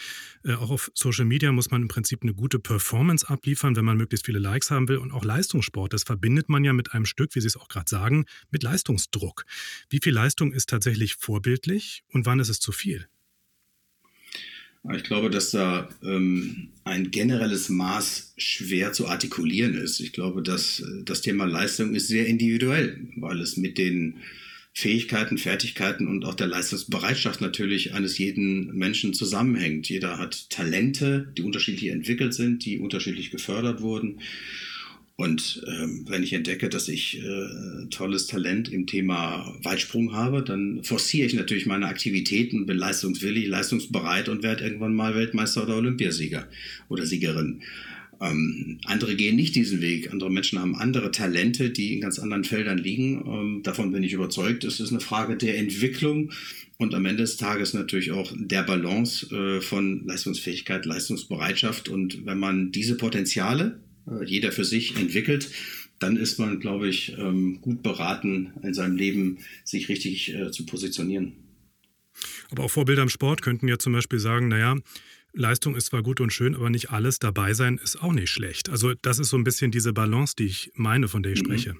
Äh, 0.44 0.54
auch 0.54 0.70
auf 0.70 0.90
Social 0.94 1.24
Media 1.24 1.52
muss 1.52 1.70
man 1.70 1.82
im 1.82 1.88
Prinzip 1.88 2.22
eine 2.22 2.34
gute 2.34 2.58
Performance 2.58 3.28
abliefern, 3.28 3.76
wenn 3.76 3.84
man 3.84 3.96
möglichst 3.96 4.26
viele 4.26 4.40
Likes 4.40 4.72
haben 4.72 4.88
will. 4.88 4.98
Und 4.98 5.12
auch 5.12 5.24
Leistungssport, 5.24 5.92
das 5.92 6.02
verbindet 6.02 6.48
man 6.48 6.64
ja 6.64 6.72
mit 6.72 6.92
einem 6.92 7.06
Stück, 7.06 7.36
wie 7.36 7.40
Sie 7.40 7.46
es 7.46 7.56
auch 7.56 7.68
gerade 7.68 7.88
sagen, 7.88 8.24
mit 8.50 8.64
Leistungsdruck. 8.64 9.44
Wie 9.88 10.00
viel 10.02 10.12
Leistung 10.12 10.52
ist 10.52 10.68
tatsächlich 10.68 11.14
vorbildlich 11.14 12.02
und 12.08 12.26
wann 12.26 12.40
ist 12.40 12.48
es 12.48 12.58
zu 12.58 12.72
viel? 12.72 13.06
Ich 14.94 15.02
glaube, 15.02 15.28
dass 15.28 15.50
da 15.50 15.88
ähm, 16.02 16.68
ein 16.84 17.10
generelles 17.10 17.68
Maß 17.68 18.34
schwer 18.36 18.92
zu 18.92 19.08
artikulieren 19.08 19.74
ist. 19.74 20.00
Ich 20.00 20.12
glaube, 20.12 20.42
dass 20.42 20.80
äh, 20.80 21.02
das 21.04 21.20
Thema 21.20 21.44
Leistung 21.44 21.94
ist 21.94 22.08
sehr 22.08 22.26
individuell, 22.26 22.98
weil 23.16 23.40
es 23.40 23.56
mit 23.56 23.76
den 23.76 24.14
Fähigkeiten, 24.72 25.38
Fertigkeiten 25.38 26.06
und 26.06 26.24
auch 26.24 26.36
der 26.36 26.46
Leistungsbereitschaft 26.46 27.40
natürlich 27.40 27.94
eines 27.94 28.16
jeden 28.16 28.74
Menschen 28.76 29.12
zusammenhängt. 29.12 29.88
Jeder 29.88 30.18
hat 30.18 30.48
Talente, 30.50 31.32
die 31.36 31.42
unterschiedlich 31.42 31.90
entwickelt 31.90 32.32
sind, 32.32 32.64
die 32.64 32.78
unterschiedlich 32.78 33.30
gefördert 33.30 33.80
wurden. 33.80 34.20
Und 35.20 35.64
ähm, 35.66 36.04
wenn 36.06 36.22
ich 36.22 36.32
entdecke, 36.32 36.68
dass 36.68 36.86
ich 36.86 37.20
äh, 37.20 37.86
tolles 37.90 38.28
Talent 38.28 38.68
im 38.68 38.86
Thema 38.86 39.52
Weitsprung 39.64 40.12
habe, 40.12 40.44
dann 40.44 40.84
forciere 40.84 41.26
ich 41.26 41.34
natürlich 41.34 41.66
meine 41.66 41.86
Aktivitäten, 41.86 42.66
bin 42.66 42.78
leistungswillig, 42.78 43.48
leistungsbereit 43.48 44.28
und 44.28 44.44
werde 44.44 44.62
irgendwann 44.62 44.94
mal 44.94 45.16
Weltmeister 45.16 45.64
oder 45.64 45.76
Olympiasieger 45.78 46.46
oder 46.88 47.04
Siegerin. 47.04 47.62
Ähm, 48.20 48.78
andere 48.84 49.16
gehen 49.16 49.34
nicht 49.34 49.56
diesen 49.56 49.80
Weg. 49.80 50.12
Andere 50.12 50.30
Menschen 50.30 50.60
haben 50.60 50.76
andere 50.76 51.10
Talente, 51.10 51.70
die 51.70 51.94
in 51.94 52.00
ganz 52.00 52.20
anderen 52.20 52.44
Feldern 52.44 52.78
liegen. 52.78 53.24
Ähm, 53.26 53.62
davon 53.64 53.90
bin 53.90 54.04
ich 54.04 54.12
überzeugt. 54.12 54.62
Es 54.62 54.78
ist 54.78 54.90
eine 54.90 55.00
Frage 55.00 55.36
der 55.36 55.58
Entwicklung 55.58 56.30
und 56.76 56.94
am 56.94 57.06
Ende 57.06 57.24
des 57.24 57.36
Tages 57.36 57.74
natürlich 57.74 58.12
auch 58.12 58.32
der 58.36 58.62
Balance 58.62 59.34
äh, 59.34 59.60
von 59.62 60.06
Leistungsfähigkeit, 60.06 60.86
Leistungsbereitschaft. 60.86 61.88
Und 61.88 62.24
wenn 62.24 62.38
man 62.38 62.70
diese 62.70 62.96
Potenziale, 62.96 63.80
jeder 64.24 64.52
für 64.52 64.64
sich 64.64 64.96
entwickelt, 64.96 65.50
dann 65.98 66.16
ist 66.16 66.38
man, 66.38 66.60
glaube 66.60 66.88
ich, 66.88 67.16
ähm, 67.18 67.60
gut 67.60 67.82
beraten, 67.82 68.52
in 68.62 68.74
seinem 68.74 68.96
Leben 68.96 69.38
sich 69.64 69.88
richtig 69.88 70.34
äh, 70.34 70.50
zu 70.50 70.64
positionieren. 70.66 71.32
Aber 72.50 72.64
auch 72.64 72.70
Vorbilder 72.70 73.02
im 73.02 73.08
Sport 73.08 73.42
könnten 73.42 73.68
ja 73.68 73.78
zum 73.78 73.92
Beispiel 73.92 74.18
sagen, 74.18 74.48
naja, 74.48 74.76
Leistung 75.32 75.76
ist 75.76 75.86
zwar 75.86 76.02
gut 76.02 76.20
und 76.20 76.32
schön, 76.32 76.54
aber 76.54 76.70
nicht 76.70 76.90
alles 76.90 77.18
dabei 77.18 77.52
sein 77.54 77.78
ist 77.82 78.02
auch 78.02 78.12
nicht 78.12 78.30
schlecht. 78.30 78.70
Also 78.70 78.94
das 78.94 79.18
ist 79.18 79.28
so 79.28 79.36
ein 79.36 79.44
bisschen 79.44 79.70
diese 79.70 79.92
Balance, 79.92 80.34
die 80.36 80.46
ich 80.46 80.72
meine, 80.74 81.08
von 81.08 81.22
der 81.22 81.32
ich 81.32 81.42
mhm. 81.42 81.46
spreche. 81.46 81.76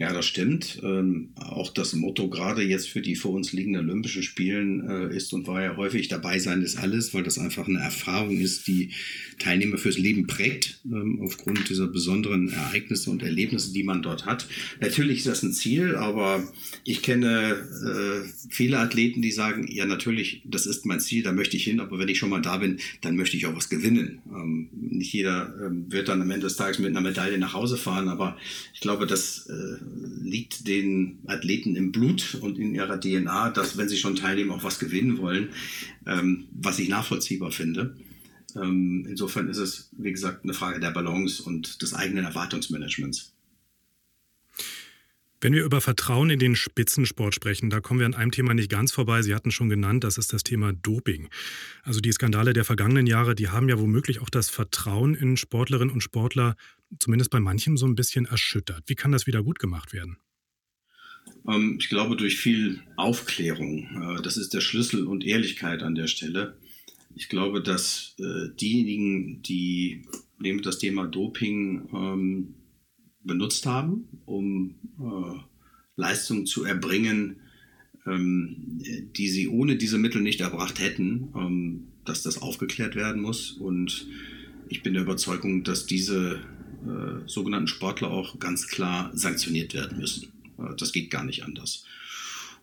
Ja, 0.00 0.14
das 0.14 0.24
stimmt. 0.24 0.80
Ähm, 0.82 1.28
auch 1.36 1.74
das 1.74 1.92
Motto 1.92 2.30
gerade 2.30 2.62
jetzt 2.62 2.88
für 2.88 3.02
die 3.02 3.16
vor 3.16 3.32
uns 3.32 3.52
liegenden 3.52 3.82
Olympischen 3.86 4.22
Spielen 4.22 4.88
äh, 4.88 5.14
ist 5.14 5.34
und 5.34 5.46
war 5.46 5.62
ja 5.62 5.76
häufig 5.76 6.08
dabei 6.08 6.38
sein 6.38 6.62
ist 6.62 6.78
alles, 6.78 7.12
weil 7.12 7.22
das 7.22 7.38
einfach 7.38 7.68
eine 7.68 7.80
Erfahrung 7.80 8.40
ist, 8.40 8.66
die 8.66 8.92
Teilnehmer 9.38 9.76
fürs 9.76 9.98
Leben 9.98 10.26
prägt, 10.26 10.80
ähm, 10.86 11.20
aufgrund 11.22 11.68
dieser 11.68 11.86
besonderen 11.86 12.48
Ereignisse 12.48 13.10
und 13.10 13.22
Erlebnisse, 13.22 13.74
die 13.74 13.82
man 13.82 14.00
dort 14.00 14.24
hat. 14.24 14.48
Natürlich 14.80 15.18
ist 15.18 15.26
das 15.26 15.42
ein 15.42 15.52
Ziel, 15.52 15.94
aber 15.96 16.50
ich 16.84 17.02
kenne 17.02 17.56
äh, 17.84 18.26
viele 18.48 18.78
Athleten, 18.78 19.20
die 19.20 19.32
sagen, 19.32 19.68
ja 19.70 19.84
natürlich, 19.84 20.40
das 20.46 20.64
ist 20.64 20.86
mein 20.86 21.00
Ziel, 21.00 21.22
da 21.22 21.32
möchte 21.32 21.58
ich 21.58 21.64
hin, 21.64 21.78
aber 21.78 21.98
wenn 21.98 22.08
ich 22.08 22.16
schon 22.16 22.30
mal 22.30 22.40
da 22.40 22.56
bin, 22.56 22.78
dann 23.02 23.16
möchte 23.16 23.36
ich 23.36 23.44
auch 23.44 23.54
was 23.54 23.68
gewinnen. 23.68 24.20
Ähm, 24.32 24.70
nicht 24.80 25.12
jeder 25.12 25.54
ähm, 25.62 25.92
wird 25.92 26.08
dann 26.08 26.22
am 26.22 26.30
Ende 26.30 26.46
des 26.46 26.56
Tages 26.56 26.78
mit 26.78 26.88
einer 26.88 27.02
Medaille 27.02 27.36
nach 27.36 27.52
Hause 27.52 27.76
fahren, 27.76 28.08
aber 28.08 28.38
ich 28.72 28.80
glaube, 28.80 29.06
das 29.06 29.46
äh, 29.46 29.89
liegt 30.22 30.66
den 30.66 31.18
Athleten 31.26 31.76
im 31.76 31.92
Blut 31.92 32.38
und 32.40 32.58
in 32.58 32.74
ihrer 32.74 33.00
DNA, 33.00 33.50
dass 33.50 33.76
wenn 33.76 33.88
sie 33.88 33.96
schon 33.96 34.16
teilnehmen, 34.16 34.50
auch 34.50 34.64
was 34.64 34.78
gewinnen 34.78 35.18
wollen, 35.18 35.50
ähm, 36.06 36.46
was 36.52 36.78
ich 36.78 36.88
nachvollziehbar 36.88 37.52
finde. 37.52 37.96
Ähm, 38.56 39.06
insofern 39.08 39.48
ist 39.48 39.58
es, 39.58 39.90
wie 39.92 40.12
gesagt, 40.12 40.44
eine 40.44 40.54
Frage 40.54 40.80
der 40.80 40.90
Balance 40.90 41.42
und 41.42 41.82
des 41.82 41.94
eigenen 41.94 42.24
Erwartungsmanagements. 42.24 43.32
Wenn 45.42 45.54
wir 45.54 45.64
über 45.64 45.80
Vertrauen 45.80 46.28
in 46.28 46.38
den 46.38 46.54
Spitzensport 46.54 47.34
sprechen, 47.34 47.70
da 47.70 47.80
kommen 47.80 48.00
wir 48.00 48.06
an 48.06 48.14
einem 48.14 48.30
Thema 48.30 48.52
nicht 48.52 48.70
ganz 48.70 48.92
vorbei. 48.92 49.22
Sie 49.22 49.34
hatten 49.34 49.50
schon 49.50 49.70
genannt, 49.70 50.04
das 50.04 50.18
ist 50.18 50.34
das 50.34 50.42
Thema 50.42 50.74
Doping. 50.74 51.30
Also 51.82 52.00
die 52.00 52.12
Skandale 52.12 52.52
der 52.52 52.64
vergangenen 52.64 53.06
Jahre, 53.06 53.34
die 53.34 53.48
haben 53.48 53.68
ja 53.68 53.78
womöglich 53.78 54.20
auch 54.20 54.28
das 54.28 54.50
Vertrauen 54.50 55.14
in 55.14 55.38
Sportlerinnen 55.38 55.94
und 55.94 56.02
Sportler 56.02 56.56
zumindest 56.98 57.30
bei 57.30 57.40
manchem 57.40 57.78
so 57.78 57.86
ein 57.86 57.94
bisschen 57.94 58.26
erschüttert. 58.26 58.82
Wie 58.86 58.94
kann 58.94 59.12
das 59.12 59.26
wieder 59.26 59.42
gut 59.42 59.58
gemacht 59.58 59.94
werden? 59.94 60.18
Ähm, 61.48 61.78
ich 61.80 61.88
glaube, 61.88 62.16
durch 62.16 62.36
viel 62.36 62.82
Aufklärung. 62.96 64.18
Äh, 64.18 64.22
das 64.22 64.36
ist 64.36 64.52
der 64.52 64.60
Schlüssel 64.60 65.06
und 65.06 65.24
Ehrlichkeit 65.24 65.82
an 65.82 65.94
der 65.94 66.06
Stelle. 66.06 66.58
Ich 67.14 67.28
glaube, 67.28 67.62
dass 67.62 68.14
äh, 68.18 68.54
diejenigen, 68.60 69.42
die 69.42 70.02
nehmen 70.38 70.62
das 70.62 70.78
Thema 70.78 71.06
Doping 71.06 71.88
ähm, 71.92 72.54
benutzt 73.22 73.66
haben, 73.66 74.08
um 74.24 74.74
äh, 74.98 75.38
Leistungen 75.96 76.46
zu 76.46 76.64
erbringen, 76.64 77.36
ähm, 78.06 78.80
die 79.16 79.28
sie 79.28 79.48
ohne 79.48 79.76
diese 79.76 79.98
Mittel 79.98 80.22
nicht 80.22 80.40
erbracht 80.40 80.80
hätten, 80.80 81.28
ähm, 81.36 81.86
dass 82.04 82.22
das 82.22 82.40
aufgeklärt 82.40 82.96
werden 82.96 83.20
muss. 83.20 83.52
Und 83.52 84.06
ich 84.68 84.82
bin 84.82 84.94
der 84.94 85.02
Überzeugung, 85.02 85.64
dass 85.64 85.86
diese 85.86 86.40
äh, 86.86 87.28
sogenannten 87.28 87.68
Sportler 87.68 88.10
auch 88.10 88.38
ganz 88.38 88.66
klar 88.68 89.10
sanktioniert 89.14 89.74
werden 89.74 89.98
müssen. 89.98 90.28
Äh, 90.58 90.74
das 90.76 90.92
geht 90.92 91.10
gar 91.10 91.24
nicht 91.24 91.44
anders. 91.44 91.84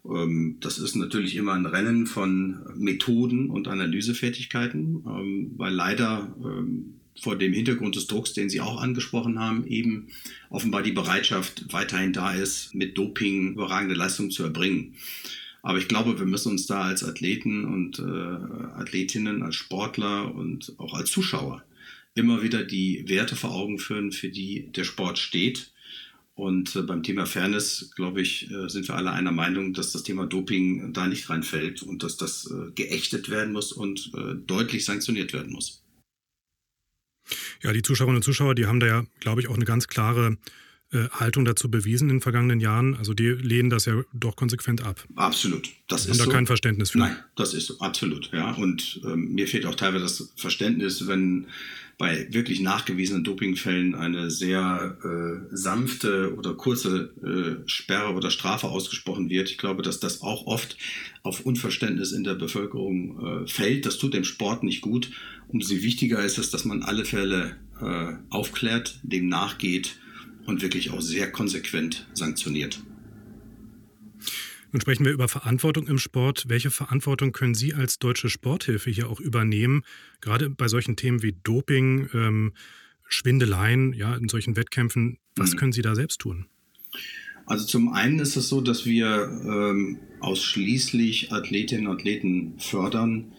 Ähm, 0.05 0.57
das 0.59 0.79
ist 0.79 0.95
natürlich 0.95 1.35
immer 1.35 1.53
ein 1.53 1.65
Rennen 1.65 2.07
von 2.07 2.59
Methoden 2.75 3.49
und 3.49 3.67
Analysefertigkeiten, 3.67 5.03
ähm, 5.05 5.51
weil 5.57 5.73
leider 5.73 6.35
ähm, 6.43 6.95
vor 7.19 7.37
dem 7.37 7.53
Hintergrund 7.53 7.95
des 7.95 8.07
Drucks, 8.07 8.33
den 8.33 8.49
Sie 8.49 8.61
auch 8.61 8.81
angesprochen 8.81 9.39
haben, 9.39 9.65
eben 9.67 10.07
offenbar 10.49 10.83
die 10.83 10.91
Bereitschaft 10.91 11.65
weiterhin 11.71 12.13
da 12.13 12.33
ist, 12.33 12.73
mit 12.73 12.97
Doping 12.97 13.53
überragende 13.53 13.95
Leistungen 13.95 14.31
zu 14.31 14.43
erbringen. 14.43 14.95
Aber 15.61 15.79
ich 15.79 15.87
glaube, 15.87 16.17
wir 16.17 16.25
müssen 16.25 16.51
uns 16.51 16.65
da 16.65 16.83
als 16.83 17.03
Athleten 17.03 17.65
und 17.65 17.99
äh, 17.99 18.79
Athletinnen, 18.79 19.43
als 19.43 19.55
Sportler 19.55 20.33
und 20.33 20.73
auch 20.77 20.93
als 20.93 21.11
Zuschauer 21.11 21.63
immer 22.15 22.41
wieder 22.41 22.63
die 22.63 23.03
Werte 23.07 23.35
vor 23.35 23.51
Augen 23.51 23.77
führen, 23.77 24.11
für 24.11 24.29
die 24.29 24.71
der 24.71 24.83
Sport 24.83 25.19
steht. 25.19 25.71
Und 26.35 26.75
äh, 26.75 26.83
beim 26.83 27.03
Thema 27.03 27.25
Fairness, 27.25 27.91
glaube 27.95 28.21
ich, 28.21 28.49
äh, 28.51 28.69
sind 28.69 28.87
wir 28.87 28.95
alle 28.95 29.11
einer 29.11 29.31
Meinung, 29.31 29.73
dass 29.73 29.91
das 29.91 30.03
Thema 30.03 30.25
Doping 30.25 30.93
da 30.93 31.07
nicht 31.07 31.29
reinfällt 31.29 31.81
und 31.81 32.03
dass 32.03 32.15
das 32.15 32.49
äh, 32.51 32.71
geächtet 32.73 33.29
werden 33.29 33.53
muss 33.53 33.71
und 33.71 34.11
deutlich 34.45 34.85
sanktioniert 34.85 35.33
werden 35.33 35.51
muss. 35.51 35.81
Ja, 37.63 37.73
die 37.73 37.81
Zuschauerinnen 37.81 38.17
und 38.17 38.23
Zuschauer, 38.23 38.55
die 38.55 38.65
haben 38.65 38.79
da 38.79 38.87
ja, 38.87 39.03
glaube 39.19 39.41
ich, 39.41 39.47
auch 39.47 39.55
eine 39.55 39.65
ganz 39.65 39.87
klare 39.87 40.37
äh, 40.91 41.09
Haltung 41.09 41.43
dazu 41.43 41.69
bewiesen 41.69 42.09
in 42.09 42.15
den 42.15 42.21
vergangenen 42.21 42.59
Jahren. 42.59 42.95
Also 42.95 43.13
die 43.13 43.27
lehnen 43.27 43.69
das 43.69 43.85
ja 43.85 44.01
doch 44.13 44.35
konsequent 44.35 44.83
ab. 44.83 45.03
Absolut. 45.15 45.69
Das 45.87 46.05
haben 46.05 46.11
ist 46.11 46.19
da 46.19 46.23
so. 46.25 46.29
kein 46.31 46.47
Verständnis 46.47 46.91
für. 46.91 46.99
Nein, 46.99 47.17
das 47.35 47.53
ist 47.53 47.67
so. 47.67 47.79
Absolut. 47.79 48.29
Ja. 48.31 48.51
Und 48.51 49.01
ähm, 49.03 49.33
mir 49.33 49.47
fehlt 49.47 49.65
auch 49.65 49.75
teilweise 49.75 50.03
das 50.03 50.33
Verständnis, 50.37 51.07
wenn 51.07 51.47
bei 51.97 52.27
wirklich 52.31 52.59
nachgewiesenen 52.61 53.23
Dopingfällen 53.23 53.95
eine 53.95 54.29
sehr 54.29 54.97
äh, 55.03 55.55
sanfte 55.55 56.35
oder 56.37 56.53
kurze 56.53 57.11
äh, 57.65 57.67
Sperre 57.67 58.13
oder 58.13 58.29
Strafe 58.29 58.67
ausgesprochen 58.67 59.29
wird. 59.29 59.49
Ich 59.49 59.57
glaube, 59.57 59.81
dass 59.81 59.99
das 59.99 60.21
auch 60.21 60.45
oft 60.45 60.77
auf 61.23 61.41
Unverständnis 61.41 62.11
in 62.11 62.23
der 62.23 62.35
Bevölkerung 62.35 63.43
äh, 63.43 63.47
fällt. 63.47 63.85
Das 63.85 63.97
tut 63.97 64.13
dem 64.13 64.23
Sport 64.23 64.63
nicht 64.63 64.81
gut. 64.81 65.11
Umso 65.47 65.73
wichtiger 65.75 66.23
ist 66.23 66.37
es, 66.37 66.51
dass 66.51 66.65
man 66.65 66.83
alle 66.83 67.03
Fälle 67.03 67.57
äh, 67.81 68.13
aufklärt, 68.29 68.99
dem 69.03 69.27
nachgeht 69.27 69.97
und 70.47 70.63
wirklich 70.63 70.89
auch 70.89 71.01
sehr 71.01 71.31
konsequent 71.31 72.07
sanktioniert. 72.13 72.81
Nun 74.71 74.81
sprechen 74.81 75.05
wir 75.05 75.11
über 75.11 75.27
Verantwortung 75.27 75.87
im 75.87 75.99
Sport. 75.99 76.45
Welche 76.47 76.71
Verantwortung 76.71 77.31
können 77.31 77.53
Sie 77.53 77.73
als 77.73 77.99
deutsche 77.99 78.29
Sporthilfe 78.29 78.89
hier 78.89 79.09
auch 79.09 79.19
übernehmen, 79.19 79.83
gerade 80.19 80.49
bei 80.49 80.67
solchen 80.67 80.95
Themen 80.95 81.21
wie 81.21 81.35
Doping, 81.43 82.09
ähm, 82.13 82.53
Schwindeleien, 83.07 83.93
ja, 83.93 84.15
in 84.15 84.27
solchen 84.27 84.55
Wettkämpfen? 84.55 85.19
Was 85.35 85.53
mhm. 85.53 85.57
können 85.57 85.71
Sie 85.71 85.81
da 85.81 85.95
selbst 85.95 86.19
tun? 86.19 86.47
Also 87.45 87.65
zum 87.65 87.93
einen 87.93 88.19
ist 88.19 88.35
es 88.35 88.49
so, 88.49 88.59
dass 88.59 88.85
wir 88.85 89.07
ähm, 89.45 89.99
ausschließlich 90.19 91.31
Athletinnen 91.31 91.87
und 91.87 91.99
Athleten 91.99 92.59
fördern, 92.59 93.31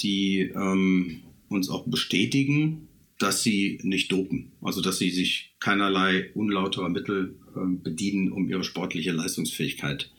die 0.00 0.52
ähm, 0.54 1.22
uns 1.48 1.68
auch 1.68 1.84
bestätigen, 1.86 2.88
dass 3.20 3.42
sie 3.42 3.78
nicht 3.82 4.10
dopen. 4.10 4.52
Also 4.62 4.80
dass 4.80 4.98
sie 4.98 5.10
sich 5.10 5.54
keinerlei 5.60 6.30
unlauterer 6.34 6.88
Mittel 6.88 7.36
äh, 7.54 7.60
bedienen, 7.82 8.32
um 8.32 8.48
ihre 8.48 8.64
sportliche 8.64 9.12
Leistungsfähigkeit 9.12 10.10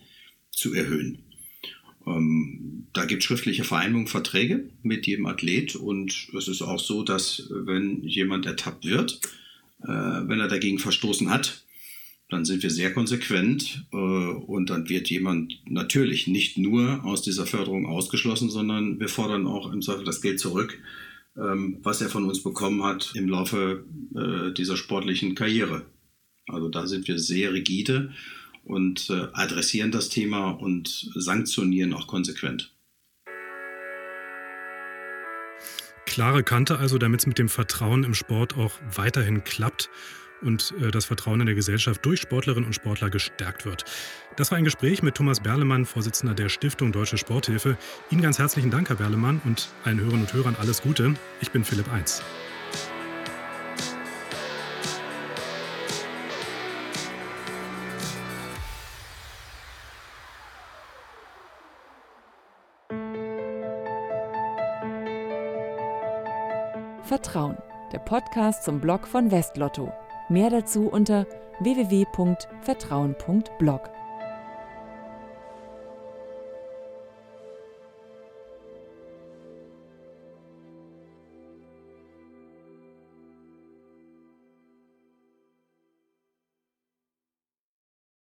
zu 0.51 0.74
erhöhen. 0.74 1.20
Ähm, 2.05 2.88
da 2.93 3.05
gibt 3.05 3.24
es 3.24 3.25
schriftliche 3.25 3.63
Vereinbarungen, 3.63 4.08
Verträge 4.08 4.70
mit 4.84 5.08
jedem 5.08 5.25
Athlet 5.25 5.75
und 5.75 6.29
es 6.38 6.48
ist 6.48 6.62
auch 6.62 6.79
so, 6.79 7.03
dass 7.03 7.48
wenn 7.50 8.03
jemand 8.03 8.46
ertappt 8.46 8.86
wird, 8.86 9.20
äh, 9.84 9.88
wenn 9.88 10.39
er 10.39 10.48
dagegen 10.48 10.79
verstoßen 10.79 11.29
hat, 11.29 11.63
dann 12.29 12.46
sind 12.46 12.63
wir 12.63 12.70
sehr 12.70 12.93
konsequent 12.93 13.86
äh, 13.91 13.96
und 13.96 14.70
dann 14.70 14.89
wird 14.89 15.10
jemand 15.10 15.60
natürlich 15.65 16.27
nicht 16.27 16.58
nur 16.58 17.03
aus 17.03 17.24
dieser 17.24 17.46
Förderung 17.46 17.88
ausgeschlossen, 17.88 18.50
sondern 18.50 19.00
wir 19.00 19.10
fordern 19.10 19.48
auch 19.48 19.72
im 19.74 19.81
Zweifel 19.81 20.05
das 20.05 20.22
Geld 20.22 20.39
zurück, 20.39 20.79
ähm, 20.79 21.11
was 21.36 22.02
er 22.02 22.10
von 22.10 22.26
uns 22.26 22.44
bekommen 22.44 22.84
hat 22.84 23.14
im 23.16 23.30
Laufe 23.30 23.86
äh, 24.16 24.54
dieser 24.54 24.78
sportlichen 24.78 25.36
Karriere. 25.36 25.86
Also 26.48 26.70
da 26.70 26.88
sind 26.88 27.08
wir 27.08 27.20
sehr 27.20 27.54
rigide 27.54 28.14
und 28.64 29.10
äh, 29.10 29.28
adressieren 29.34 29.92
das 29.92 30.10
Thema 30.10 30.52
und 30.52 31.10
sanktionieren 31.16 31.94
auch 31.94 32.08
konsequent. 32.08 32.74
Klare 36.06 36.44
Kante 36.44 36.78
also, 36.78 36.98
damit 36.98 37.22
es 37.22 37.28
mit 37.28 37.40
dem 37.40 37.48
Vertrauen 37.48 38.04
im 38.04 38.14
Sport 38.14 38.58
auch 38.58 38.74
weiterhin 38.96 39.46
klappt 39.46 39.90
und 40.42 40.74
äh, 40.82 40.92
das 40.92 41.06
Vertrauen 41.06 41.40
in 41.42 41.46
der 41.46 41.56
Gesellschaft 41.56 42.06
durch 42.06 42.22
Sportlerinnen 42.22 42.68
und 42.68 42.74
Sportler 42.74 43.10
gestärkt 43.10 43.66
wird. 43.66 43.86
Das 44.38 44.52
war 44.52 44.58
ein 44.58 44.64
Gespräch 44.64 45.04
mit 45.04 45.16
Thomas 45.16 45.42
Berlemann, 45.42 45.86
Vorsitzender 45.86 46.34
der 46.34 46.50
Stiftung 46.50 46.92
Deutsche 46.92 47.18
Sporthilfe. 47.18 47.78
Ihnen 48.10 48.22
ganz 48.22 48.40
herzlichen 48.40 48.72
Dank, 48.72 48.90
Herr 48.90 48.96
Berlemann, 48.96 49.42
und 49.46 49.70
allen 49.84 50.00
Hörerinnen 50.00 50.22
und 50.22 50.34
Hörern 50.34 50.56
alles 50.60 50.82
Gute. 50.82 51.16
Ich 51.42 51.52
bin 51.52 51.64
Philipp 51.64 51.92
Eins. 51.92 52.24
Vertrauen, 67.12 67.58
der 67.92 68.00
Podcast 68.00 68.64
zum 68.64 68.80
Blog 68.80 69.06
von 69.06 69.32
Westlotto. 69.32 69.92
Mehr 70.32 70.50
dazu 70.50 70.88
unter 70.88 71.28
www.vertrauen.blog. 71.60 73.90